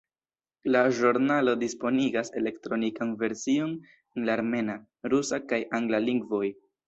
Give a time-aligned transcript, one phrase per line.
[0.75, 4.79] La ĵurnalo disponigas elektronikan version en la armena,
[5.15, 6.45] rusa kaj angla lingvoj.